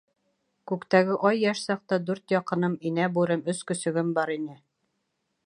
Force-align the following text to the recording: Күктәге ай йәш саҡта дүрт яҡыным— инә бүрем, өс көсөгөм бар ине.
Күктәге 0.69 1.17
ай 1.29 1.37
йәш 1.43 1.61
саҡта 1.65 1.99
дүрт 2.07 2.35
яҡыным— 2.37 2.79
инә 2.91 3.11
бүрем, 3.19 3.45
өс 3.55 3.61
көсөгөм 3.73 4.11
бар 4.19 4.35
ине. 4.39 4.59